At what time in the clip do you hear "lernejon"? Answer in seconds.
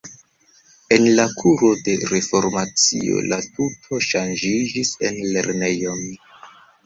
5.35-6.03